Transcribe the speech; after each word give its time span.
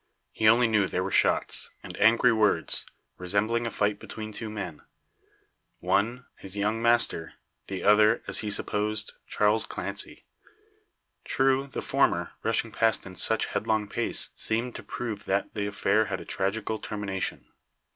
He 0.31 0.47
only 0.47 0.65
knew 0.67 0.87
there 0.87 1.03
were 1.03 1.11
shots, 1.11 1.69
and 1.83 1.95
angry 2.01 2.33
words, 2.33 2.87
resembling 3.19 3.67
a 3.67 3.69
fight 3.69 3.99
between 3.99 4.31
two 4.31 4.49
men; 4.49 4.81
one 5.79 6.25
his 6.37 6.55
young 6.55 6.81
master; 6.81 7.35
the 7.67 7.83
other, 7.83 8.23
as 8.25 8.39
he 8.39 8.49
supposed, 8.49 9.13
Charles 9.27 9.67
Clancy. 9.67 10.25
True, 11.23 11.67
the 11.67 11.83
former, 11.83 12.31
rushing 12.41 12.71
past 12.71 13.05
in 13.05 13.15
such 13.15 13.45
headlong 13.45 13.87
pace, 13.87 14.29
seemed 14.33 14.73
to 14.73 14.81
prove 14.81 15.25
that 15.25 15.53
the 15.53 15.67
affair 15.67 16.05
had 16.05 16.19
a 16.19 16.25
tragical 16.25 16.79
termination. 16.79 17.51